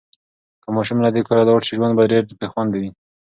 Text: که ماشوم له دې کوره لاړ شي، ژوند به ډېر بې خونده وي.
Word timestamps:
که 0.63 0.69
ماشوم 0.75 0.99
له 1.05 1.09
دې 1.15 1.21
کوره 1.27 1.43
لاړ 1.49 1.59
شي، 1.67 1.73
ژوند 1.77 1.93
به 1.97 2.09
ډېر 2.11 2.23
بې 2.39 2.47
خونده 2.51 2.77
وي. 2.81 2.89